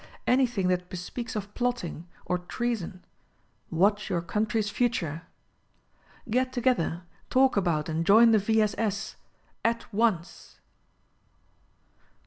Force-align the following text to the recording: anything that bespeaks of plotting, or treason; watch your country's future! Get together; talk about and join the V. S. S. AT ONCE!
anything 0.25 0.67
that 0.67 0.89
bespeaks 0.89 1.35
of 1.35 1.53
plotting, 1.53 2.07
or 2.25 2.39
treason; 2.39 3.05
watch 3.69 4.09
your 4.09 4.19
country's 4.19 4.67
future! 4.67 5.27
Get 6.27 6.51
together; 6.51 7.03
talk 7.29 7.55
about 7.55 7.87
and 7.87 8.03
join 8.03 8.31
the 8.31 8.39
V. 8.39 8.63
S. 8.63 8.73
S. 8.79 9.15
AT 9.63 9.85
ONCE! 9.93 10.55